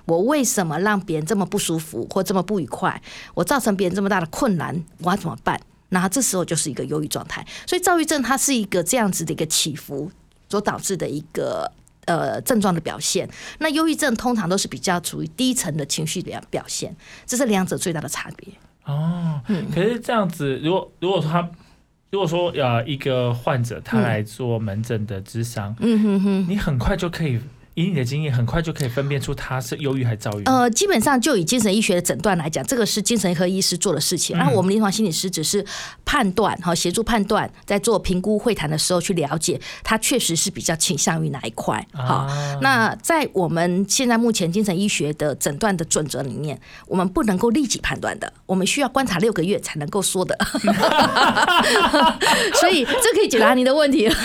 [0.05, 3.01] 我为什么让别人这么不舒服或这么不愉快？
[3.33, 7.45] 我造成别人这么大的困难，我要怎么办？”那这时候就是一个忧郁状态。
[7.65, 10.11] 所以躁郁症它是一个这样子的一个起伏
[10.49, 11.71] 所导致的一个
[12.05, 13.29] 呃症状的表现。
[13.59, 16.95] 那忧郁症通常都是比较处于低层的情绪表表现，
[17.25, 18.53] 这是两者最大的差别。
[18.85, 19.41] 哦，
[19.73, 21.49] 可是这样子，如果如果说他。
[22.09, 27.39] 如果说呃一个患者他来做门诊的智商，嗯哼哼，你很快就可以。
[27.77, 30.43] 以你的经验，很快就可以分辨出他是忧郁还是躁郁。
[30.45, 34.35] 呃，基本上就以精神医学的诊断来讲，这个是精神科医师做的事情。
[34.35, 35.63] 然后我们临床心理师只是
[36.03, 41.85] 判断，哈，协助判断，在做评估会谈的时候去了解，他确实是比较倾向于哪一块。
[41.93, 42.27] 好，
[42.63, 50.35] 那在我们现在目前精神医学的诊断的准则里面，我们不能够立即判断的，我们需要观察六个月才能够说的。
[52.59, 54.09] 所以这可以解答您的问题。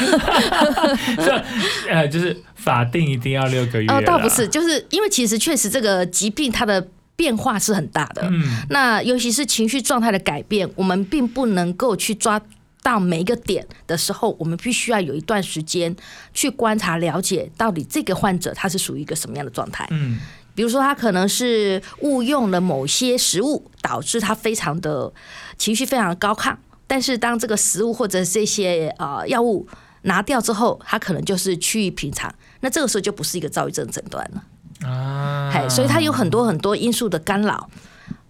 [1.18, 1.44] 这
[1.90, 2.42] 呃，就是。
[2.62, 3.88] 法定一定要六个月？
[3.88, 8.22] 哦，倒不是，就是因为其实确实这个疾病它的变化是很大的。
[8.31, 12.40] 嗯，那尤其是情绪状态的改变，我们并不能够去抓
[12.83, 15.94] 到每一个点的时候，我们必须要有一段时间
[16.35, 19.87] 去观察了解，到底这个患者他是属于一个什么样的状态。
[19.90, 20.18] 嗯，
[20.55, 25.12] 比如说他可能是误用了某些食物，导致他非常的
[25.57, 26.57] 情绪非常的高亢，
[26.88, 29.66] 但是当这个食物或者这些呃药物
[30.02, 32.35] 拿掉之后，他可能就是趋于平常。
[32.62, 37.68] 那这个时候就不是一个躁郁症诊断了啊，嘿，所以它有很多很多因素的干扰，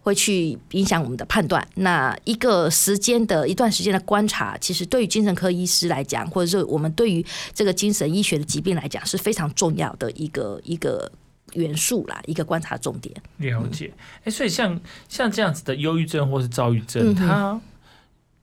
[0.01, 1.67] 会去影响我们的判断。
[1.77, 11.11] 那一个时间的一段时间的观察，其实对于精神科医师来讲，或者是我们对于这个精神医学的疾病来讲，是非常重要的一个一个
[11.53, 13.15] 元素啦，一个观察重点。
[13.37, 13.93] 了解，
[14.25, 17.61] 哎，所以像像这样子的忧郁症或是躁郁症，它，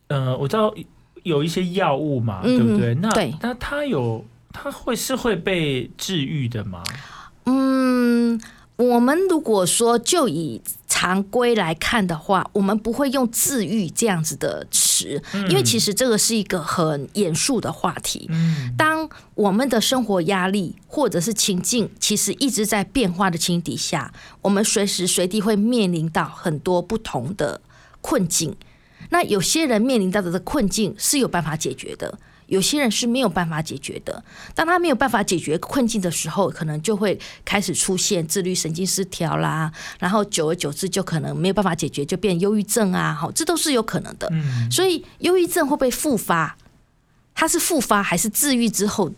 [0.08, 0.73] 呃，我知道
[1.23, 2.93] 有一些药物嘛，对不对？
[2.95, 3.10] 那
[3.41, 4.23] 那它有。
[4.51, 6.83] 他会是会被治愈的吗？
[7.45, 8.39] 嗯，
[8.75, 18.27] 我们如果说就以常规来看的话，我们不会用治愈这样子的词，因为其实这个是一个很严肃的话题。
[18.29, 27.62] 嗯，当我们的生活压力或者是情境其实一直在变化的情形底下，我们随时随地会面临到很多不同的
[28.01, 28.55] 困境。
[29.12, 32.19] 那有些人面临到的困境是有办法解决的。
[32.49, 34.21] 有些人是没有办法解决的。
[34.53, 44.29] 当他没有办法解决困境的时候，可能就会开始出现自律神经失调啦，然后久而久之就可能没有办法解决，就变忧郁症啊，好，这都是有可能的。
[44.69, 46.57] 所以忧郁症会不会复发？
[47.33, 49.09] 它是复发还是治愈之后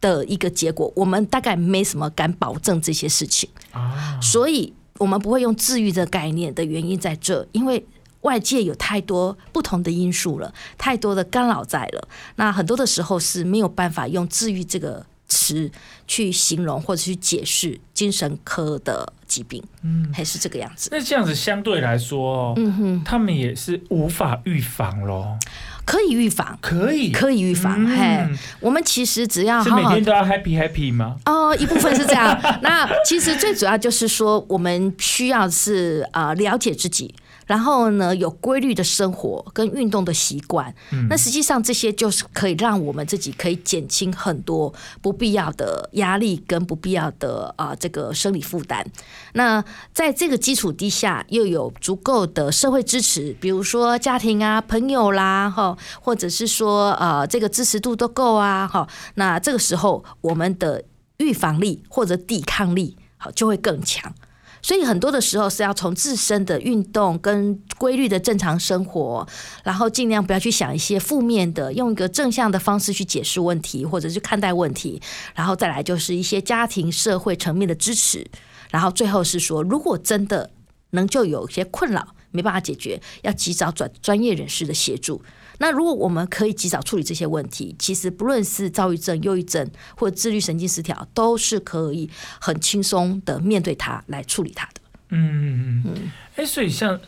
[0.00, 0.92] 的一个结果？
[0.94, 4.20] 我们大概没什么敢保证这些事情啊。
[4.20, 7.84] 所以我们不会用治愈的概念的原因在这，因为。
[8.22, 12.08] 外界有太多不同的因素了，太多的干扰在了。
[12.36, 15.70] 那很多的时候是没有办法用治愈这个词
[16.06, 20.88] 去形容或者去解释精神科的疾病，嗯，还是这个样子。
[20.92, 25.38] 那这样子相对来说，嗯哼，他们也是无法预防咯。
[25.84, 27.84] 可以预防，可以，可以预防。
[27.84, 28.24] 嘿，
[28.60, 31.16] 我们其实只要是每天都要 happy happy 吗？
[31.26, 32.40] 哦，一部分是这样。
[32.62, 37.12] 那其实最主要就是说，我们需要是啊，了解自己。
[37.46, 40.74] 然后呢，有规律的生活跟运动的习惯，
[41.08, 48.86] 那实际上这些就是可以让我们自己可以减轻很多不必要的压力跟不必要的啊这个生理负担。
[49.34, 60.84] 那在这个基础底下，又有足够的社会支持，比如说家庭啊、朋友啦，哈，或者是说呃这个支持度都够啊，哈，那这个时候我们的
[61.18, 64.12] 预防力或者抵抗力好就会更强。
[64.62, 69.26] 所以很多的时候是要从自身的运动跟规律的正常生活，
[69.64, 75.02] 然后尽量不要去想一些负面的，用一个正向的方式去解释问题或者是看待问题，
[75.34, 78.24] 然后再来就是一些家庭社会层面的支持，
[78.70, 80.50] 然后最后是说，如果真的
[80.90, 85.20] 能就有些困扰没办法解决，要及早转专业人士的协助。
[85.62, 92.10] 那如果我们可以及早处理这些问题，其实不论是躁郁症、忧郁症或者自律神经失调，都是可以
[92.40, 94.80] 很轻松的面对它来处理它的。
[95.10, 96.10] 嗯嗯嗯。
[96.34, 97.00] 哎，所以像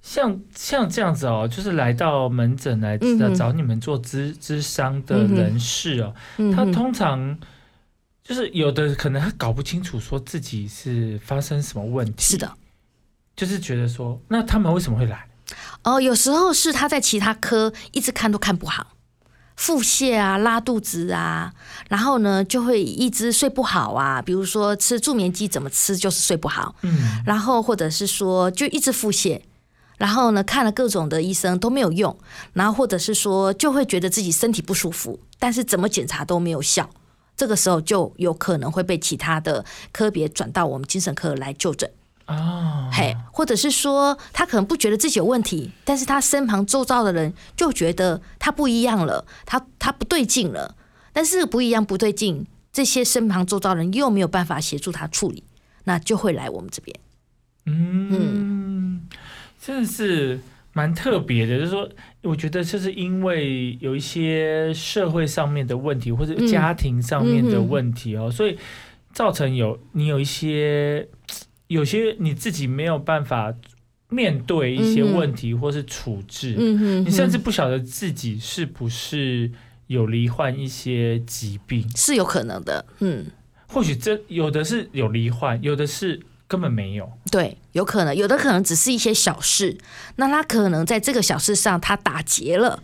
[0.00, 2.96] 像像这样子哦，就是来到门诊来
[3.34, 6.14] 找你们做咨咨商的人士哦，
[6.54, 7.36] 他通常
[8.22, 12.48] 就是有的可能他搞不清楚说自己是发生什么问题，是的，
[13.34, 15.26] 就是觉得说，那他们为什么会来？
[15.84, 18.88] 哦，有时候是他在其他科一直看都看不好，
[19.54, 21.52] 腹泻啊、拉肚子啊，
[21.88, 24.20] 然后呢就会一直睡不好啊。
[24.20, 29.40] 比如说吃助眠剂怎么吃就是睡不好，嗯，然后或者是说就一直腹泻，
[29.96, 32.18] 然后呢看了各种的医生都没有用，
[32.52, 36.90] 然后或者是说就会觉得自己身体不舒服，但是怎么检查都没有效，
[37.36, 41.90] 这个时候就有可能会被其他的科别转到我们精神科来就诊。
[42.26, 50.74] 哦，嘿，或者是说他可能不觉得自己有问题，但是他身旁周遭的人就觉得他不一样了，他他不对劲了，
[51.12, 55.44] 但是不一样不对劲，这些身旁周遭人又没有办法协助他处理，
[55.84, 56.98] 那就会来我们这边。
[57.66, 59.06] 嗯，
[59.60, 60.40] 真的是
[60.72, 61.88] 蛮特别的，就是说，
[62.22, 68.58] 我觉得就是因为有一些社会上面的问题或者家庭上面的问题哦，所以
[69.12, 71.08] 造成有你有一些。
[71.68, 73.54] 有些你自己没有办法
[74.08, 79.50] 面对一些问题，或是处置，你甚至不晓得自己是不是
[79.88, 82.84] 有罹患一些疾病，是有可能的。
[83.00, 83.26] 嗯，
[83.66, 87.10] 或许这有的是有罹患，有的是根本没有。
[87.32, 89.76] 对，有可能有的可能只是一些小事，
[90.16, 92.82] 那他可能在这个小事上他打结了。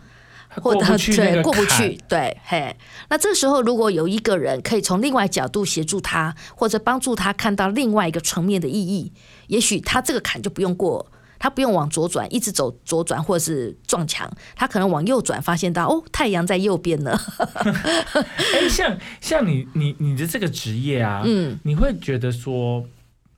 [0.60, 2.76] 或者对过不去，对嘿，
[3.08, 9.12] 那这时候如果有一个人可以从另外角度协助他，或者帮助他看到另外一个层面的意义，
[9.46, 11.06] 也许他这个坎就不用过，
[11.38, 17.18] 他不用往左转，一直走左转或者是撞墙，他可能往右转，发现到哦，太阳在右边呢。
[18.54, 22.84] 哎，像像你你你的这个职业啊，嗯，你会觉得说，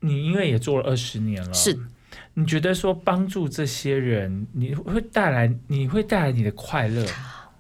[0.01, 1.79] 你因为也做了二十年了，是。
[2.35, 7.07] 你觉得说帮助这些人，你会带来你会带来你的快乐，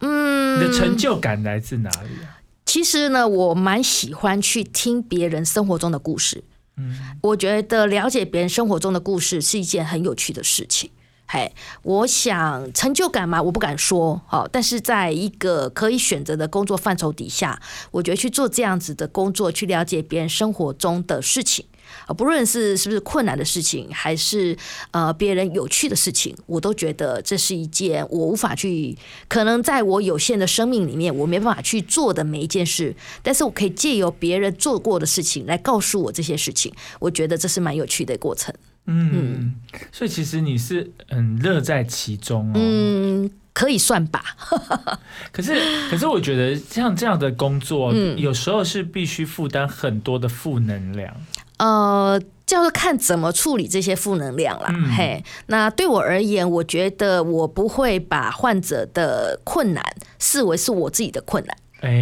[0.01, 2.41] 嗯，你的成就感来自哪里啊？
[2.66, 6.43] 其实呢，我蛮喜欢去听别人生活中的故事，
[6.77, 10.91] 嗯，我觉得了解别人生活中的故事是一件很有趣的事情。
[11.27, 17.61] 嘿，我想成就感嘛，我不敢说，好，但是在一个可以选择的工作范畴底下，
[17.93, 21.64] 我觉得去做这样子的工作，去了解别人生活中的事情。
[22.07, 24.57] 啊，不论是是不是困难的事情，还是
[24.91, 28.97] 呃别人有趣的事情，我都觉得这是一件我无法去，
[29.29, 32.95] 可能在我有限的生命里面，我没办法去做的每一件事。
[33.23, 38.55] 但是我可以借由别人做过的事情来告诉我这些事情，我觉得这是蛮有趣的过程。
[38.87, 39.55] 嗯，
[39.91, 42.53] 所以其实你是很乐在其中哦。
[42.55, 44.23] 嗯，可以算吧。
[45.33, 45.55] 可是，
[45.89, 51.17] 可是我觉得像这样的工作，有时候是必须负担很多的负能量。
[51.65, 54.69] 呃，就是看怎么处理这些负能量啦。
[54.95, 59.83] 嘿，那对我而言，我觉得我不会把患者的困难
[60.19, 61.57] 视为是我自己的困难。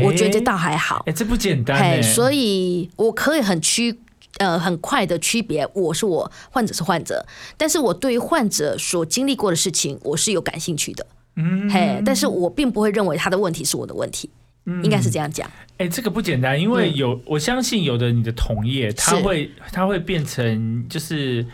[0.04, 1.04] 我觉得倒还好。
[1.06, 1.78] 哎，这不简单。
[1.78, 3.96] 嘿，所以我可以很区
[4.38, 7.24] 呃很快的区别，我是我，患者是患者。
[7.56, 11.06] 但是我对于患者所经历过的事情，我是有感兴趣的。
[11.36, 14.28] 嗯，嘿，但是我并不会认为他的问题是我的问题。
[14.64, 15.50] 应该是这样讲。
[15.78, 21.46] 哎，这个不简单，因为有我相信有的你的同业，他会他会变成就是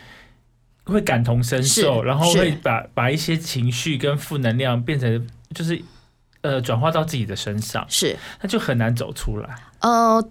[0.85, 5.81] 会感同身受，然后会把把一些情绪跟负能量变成就是
[6.43, 9.55] 呃转化到自己的身上，是那就很难走出来。
[9.81, 10.31] 呃。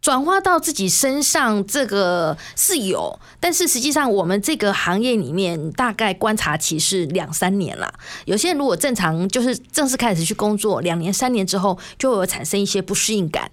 [0.00, 7.92] 转化到自己身上，这个是有，但是实际上我们这个行业里面大概观察期是两三年了。
[8.24, 13.50] 有些人如果正常就是正式开始去工作，两年三年之后就会产生一些不适应感。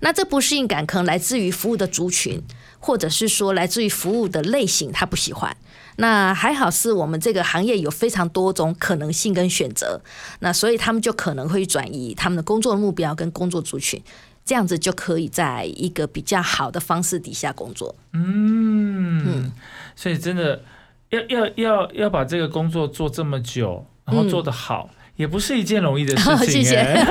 [0.00, 2.42] 那这不适应感可能来自于服务的族群，
[2.78, 5.56] 或者是说来自于服务的类型，他不喜欢。
[5.96, 10.00] 那还好是我们这个行业有非常多种可能性跟选择，
[10.38, 14.00] 那所以他们就可能会转移他们的工作目标跟工作族群。
[14.48, 17.94] 这样子就可以在一个比较好的方式底下工作。
[18.14, 19.52] 嗯，
[19.94, 20.62] 所以真的
[21.10, 26.76] 要要要要把这个工作做这么久，然后做得好，也不是一件容易的事情， 谢谢。
[26.76, 27.04] 哎。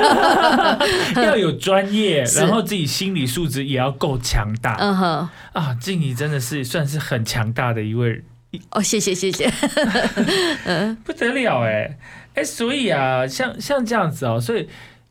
[1.22, 4.74] 要有专业，是然后自己心理素质也要够强大。
[4.80, 5.72] 嗯哼，啊。
[5.80, 8.24] 静怡真的是算是很强大的一位，
[8.72, 9.48] 哦，谢谢谢谢，
[11.04, 11.96] 不得了哎。
[12.34, 14.68] 哎，所以啊，像像这样子哦，所以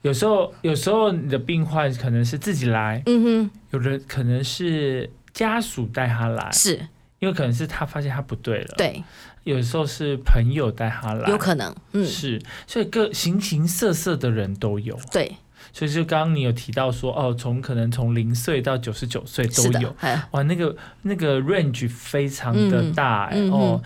[0.07, 3.51] 有时候有时候你的病患可能是自己来，嗯哼。
[3.71, 6.79] 有的可能是家属带他来，，是。
[7.19, 9.03] 因为可能是他发现他不对了，，对，
[9.43, 14.95] 有时候是朋友带他来，有可能，嗯，是，所以各形形色色的人都有。
[15.11, 15.35] 对，
[15.71, 20.27] 所以就刚刚你有提到说，哦，从可能从零岁到九十九岁都有，，哎。
[20.31, 23.81] 哇，那个那个 range 非常的大、哎、嗯嗯哦，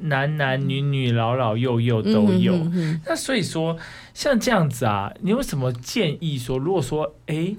[0.00, 2.56] 男男女女、老老幼幼都有。
[3.04, 3.76] 那所以说，
[4.14, 7.54] 像这样子啊，你有什么建议说，如果说，哎，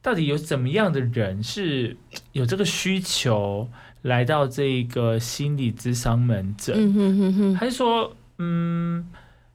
[0.00, 1.96] 到底有怎么样的人是
[2.32, 3.68] 有这个需求
[4.02, 6.74] 来到这个心理咨商门诊？
[6.76, 9.06] 嗯哼哼哼，还是说，嗯，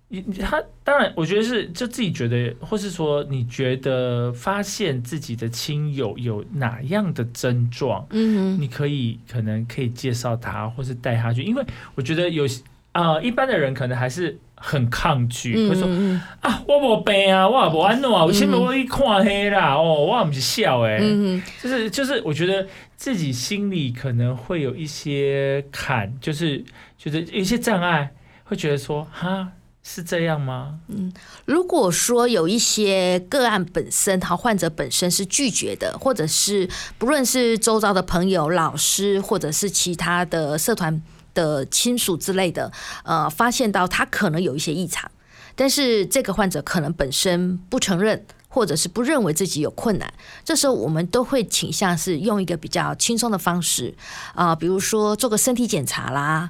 [0.10, 11.64] 你你他当然，我觉得是就自己觉得，或是说你觉得发现自己的亲友有哪样的症状，嗯，你可以可能可以介绍他，或是带他去，因为
[11.96, 12.46] 我觉得有
[12.94, 19.76] 啊、一般的人可能还是很抗拒，会说嗯啊，我无病啊，我也无安怎啊，为什么我一看黑啦？
[19.76, 26.64] 哦，我也不是笑诶、嗯就是就是，我觉得自己心里可能会有一些坎，就是
[26.98, 28.10] 觉得有一些障碍，
[28.46, 29.52] 会觉得说哈
[29.90, 30.80] 是这样吗？
[30.90, 31.14] 嗯
[31.46, 41.02] 如果说有一些个案本身，他患者本身是拒绝的，或者是不论是周遭的朋友、老师，或者是其他的社团
[41.34, 42.70] 的亲属之类的，
[43.06, 45.10] 呃，发现到他可能有一些异常，
[45.56, 48.26] 但是这个患者可能本身不承认。
[48.50, 50.12] 或者是不认为自己有困难，
[50.44, 53.94] 这时候我们都会倾向是用一个比较轻松的方式
[54.34, 56.50] 啊、比如说做个身体检查啦，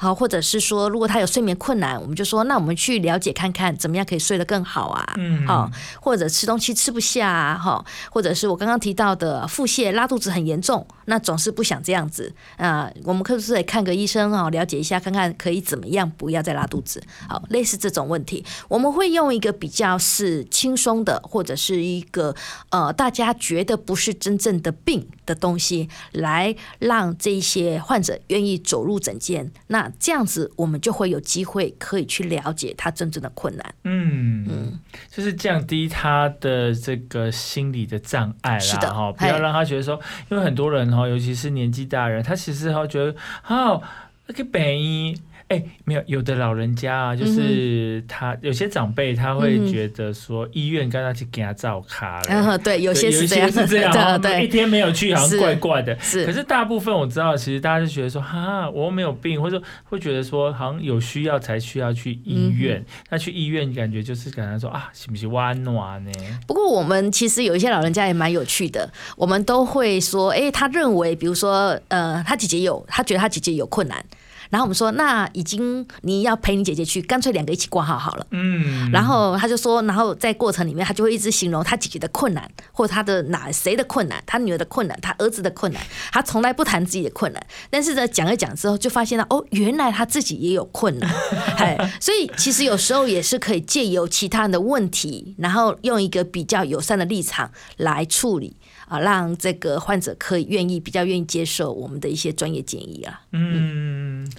[0.00, 5.14] 好，或者是说，如果他有睡眠困难，我们就说，那我们去了解看看，怎么样可以睡得更好啊？
[5.18, 5.70] 嗯好，
[6.00, 17.02] 或者吃东西吃不下啊，哈，或者是我刚刚提到的腹泻、拉肚子很严重，那总是不想这样子啊、我们可不可以看个医生啊，了解一下，看看可以怎么样，不要再拉肚子。
[17.28, 22.34] 好，类似这种问题，我们会用一个比较是轻松的，或者是一个
[22.70, 29.52] 呃大家觉得不是真正的病的东西，来让这一些患者愿意走入诊间。
[29.66, 33.74] 那这样子，我们就会有机会可以去了解他真正的困难。
[33.84, 34.78] 嗯，
[35.10, 43.82] 就是降低他的这个心理的障碍啦，是的哈，不要嘿让他觉得说，因为很多人哈，尤其是年纪大人，他其实哈觉得，好，
[44.26, 45.20] 那个北医。
[45.50, 55.98] 哎，没有，有的老人家啊，嗯就是他、有些长辈他会觉得说，医院刚刚去给他照卡了，嗯，对，有些对是这样，是这样，哦对一，天没有去好像怪怪的。
[55.98, 56.24] 是。
[56.24, 62.84] 可是大部分我知道，其实大家是觉得说，哈，我又没有病，或者会觉得说，好像有需要才需要去医嗯院。
[63.10, 66.12] 那去医院感觉就是感觉说啊，是不是温暖呢？
[66.46, 74.04] 不过我们其实有一些老人家也蛮有趣的，我们都会说，哎，他认为，比如说，呃，他姐姐有，他觉得他姐姐有困难，
[74.50, 78.26] 然后我们说，那已经你要陪你姐姐去，干脆两个一起挂号好了。
[78.30, 85.80] 嗯，然后他就说，然后在过程里面，他就会一直形容他姐姐的困难，或他的哪谁的困难，他女儿的困难，他儿子的困难，
[86.12, 87.46] 他从来不谈自己的困难。
[87.70, 91.08] 但是呢，讲一讲之后，就发现了哦，原来他自己也有困难，
[91.56, 98.56] 哎， 所以其实有时候也是可以借由其他人的问题，然后用一个比较友善的立场来处理
[98.90, 103.22] 啊，让这个患者可以愿意比较愿意接受我们的一些专业建议啊。
[103.32, 104.30] 嗯，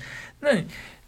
[0.41, 0.49] 那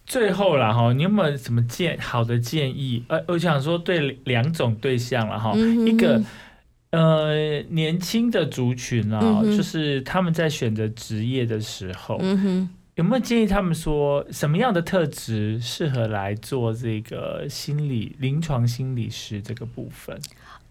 [0.08, 3.04] 最后了哈，你有没有什么建好的建议？
[3.10, 6.24] 呃，我想说对两种对象了哈，嗯一个。
[6.92, 12.22] 呃，年轻的族群啊，嗯就是他们在选择职业的时候。
[12.96, 20.16] 有没有建议他们说什么样的特质适合来做这个心理临床心理师这个部分？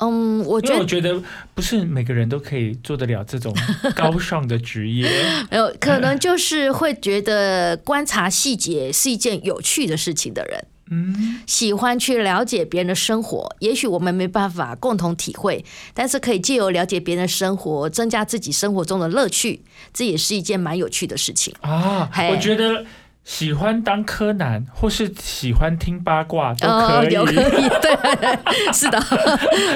[0.03, 1.23] 嗯，我因觉得为我觉得
[1.55, 3.55] 不是每个人都可以做得了这种
[3.95, 5.09] 高尚的职业。
[5.49, 13.55] 没有，可能就是会觉得观察细节是一件有趣的事情的人，嗯，喜欢去了解别人的生活。
[13.61, 19.63] 也许我们没办法共同体会，但是可以借由了解别人的生活，增加自己生活中的乐趣，
[19.95, 21.55] 这也是一件蛮有趣的事情。
[21.61, 22.85] 啊，嘿我觉得
[23.25, 27.15] 喜欢当柯南或是喜欢听八卦都哦可以。
[27.15, 28.99] 有可以，对，是的，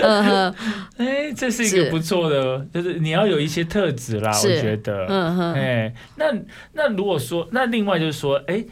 [0.03, 0.55] 嗯哼，
[0.99, 5.07] 哎，这是一个不错的，就是你要有一些特质啦，我觉得。
[5.09, 6.27] 嗯哼，哎，那
[6.73, 8.65] 那如果说，那另外就是说，哎，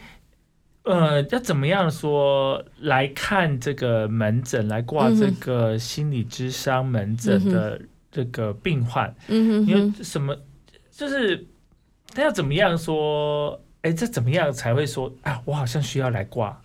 [0.83, 7.79] 呃，要怎么样说来看这个门诊，来挂这个心理智商门诊的
[8.11, 10.35] 这个病患，嗯哼因为，什么，
[10.91, 11.47] 就是
[12.13, 16.59] 他要怎么样说，哎，这怎么样才会说啊，我好像需要来挂？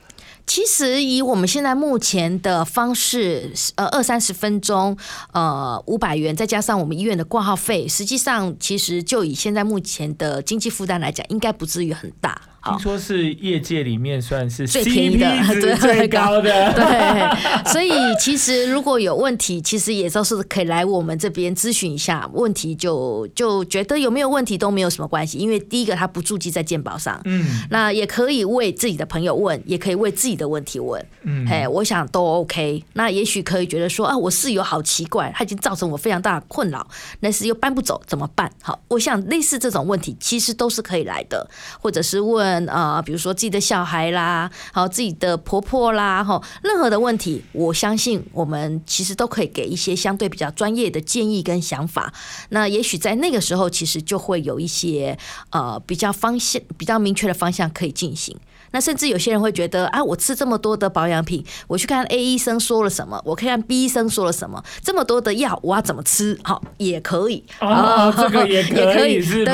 [0.51, 4.96] 其实以我们现在目前的方式，呃，二三十分钟，
[5.32, 12.42] 呃，五百元，再加上我们医院的挂号费，实际上其实就以现在目前的经济负担来讲，应该不至于很大。
[12.62, 15.28] 听说是业界里面算是最便宜的，
[15.62, 16.53] 对最高的。
[16.76, 17.90] 对，所以
[18.20, 22.28] 其实如果有问题，其实也都是可以来我们这边咨询一下。
[22.34, 32.82] 问题就就觉得有没有问题都没有什么关系，因为第一个他不注记在健保上，嗯，那也可以为自己的朋友问，也可以为自己的问题问，嗯，哎，我想都 OK。
[32.95, 36.86] 那也许可以觉得说啊，我室友好奇怪，他已经造成我非常大的困扰，
[37.20, 38.51] 但是又搬不走，怎么办？
[38.62, 41.49] 好，我想类似这种问题其实都是可以来的，
[41.80, 42.68] 或者是问。
[42.70, 52.12] 啊，比如说自己的小孩啦，好自己的婆婆啦，哈，任何的问题，我相信我们其实都可以给一些相对比较专业的建议跟想法。
[52.51, 55.18] 那也许在那个时候，其实就会有一些
[55.51, 58.36] 呃比较方向、比较明确的方向可以进行。
[58.73, 66.39] 那甚至有些人会觉得啊，我吃这么多的保养品，我去看 A 医生说了什么，我看 B 医生说了什么，这么多的药我要怎么吃？
[66.45, 69.53] 好，也可以哦，这个也可以 是吧？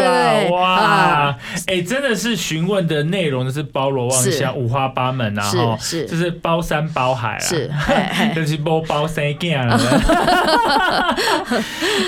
[0.51, 1.37] 哇，
[1.67, 5.43] 哎，真的是询问的内容是包罗万象、五花八门啊！
[5.43, 7.71] 哈，是，就是包山包海啊，是，
[8.37, 9.77] 就是包包三件了。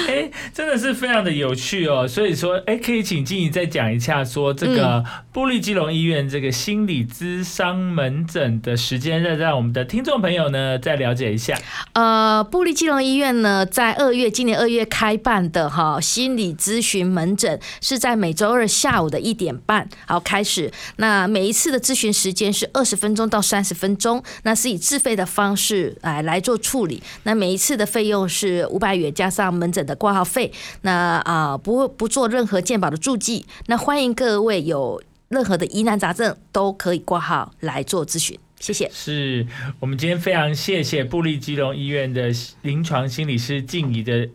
[0.08, 2.06] 哎，真的是非常的有趣哦。
[2.06, 5.02] 所以说，哎，可以请静怡再讲一下，说这个
[5.32, 6.97] 布利基隆医院这个心理。
[7.04, 11.58] 咨商门诊的时间，让让我们的听众朋友呢再了解一下。
[11.92, 20.70] 呃，布利基隆医院呢，在二月今年二月开办的哈心理咨询门诊，是在每周二下午的一点半好开始。
[20.96, 27.02] 那每一次的咨询时间是二十分钟到三十分钟，那是以自费的方式来来做处理。
[27.24, 30.52] 那每一次的费用是五百元加上门诊的挂号费。
[30.82, 33.46] 那啊，不不做任何健保的注记。
[33.66, 35.02] 那欢迎各位有。
[35.28, 38.90] 任何的疑难杂症都可以挂号来做咨询，谢谢。
[38.92, 39.46] 是
[39.78, 42.30] 我们今天非常谢谢布利基隆医院的
[42.62, 44.28] 临床心理师静怡的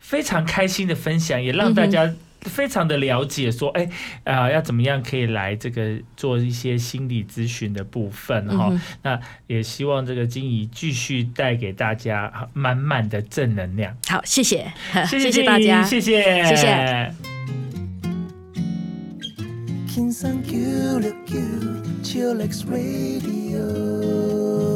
[0.00, 3.88] 非常开心的分享，也让大家非常的了解说，哎
[4.24, 8.70] 啊，要怎么样可以来这个做一些心理咨询的部分哈。
[9.02, 13.96] 那也希望这个静怡继续带给大家满满的正能量。
[14.08, 14.70] 好，谢谢，
[15.08, 17.63] 谢谢大家，谢谢，谢谢。
[19.94, 21.38] kin san Q 六九
[22.02, 24.73] Chillax Radio。